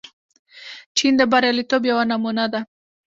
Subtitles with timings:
[0.97, 2.61] چین د بریالیتوب یوه نمونه ده.